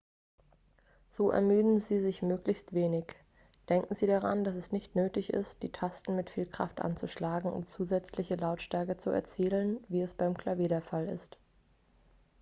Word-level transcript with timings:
so 1.11 1.29
ermüden 1.29 1.79
sie 1.79 1.99
sich 1.99 2.23
möglichst 2.23 2.73
wenig 2.73 3.13
denken 3.69 3.93
sie 3.93 4.07
daran 4.07 4.43
dass 4.43 4.55
es 4.55 4.71
nicht 4.71 4.95
nötig 4.95 5.31
ist 5.31 5.61
die 5.61 5.71
tasten 5.71 6.15
mit 6.15 6.31
viel 6.31 6.47
kraft 6.47 6.81
anzuschlagen 6.81 7.53
um 7.53 7.67
zusätzliche 7.67 8.33
lautstärke 8.35 8.97
zu 8.97 9.11
erzielen 9.11 9.77
wie 9.89 10.01
es 10.01 10.15
beim 10.15 10.35
klavier 10.35 10.69
der 10.69 10.81
fall 10.81 11.05
ist 11.07 11.37